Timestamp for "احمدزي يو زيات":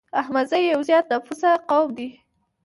0.21-1.05